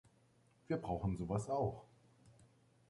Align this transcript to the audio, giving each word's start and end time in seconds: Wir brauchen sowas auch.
Wir 0.67 0.77
brauchen 0.77 1.15
sowas 1.15 1.47
auch. 1.47 1.85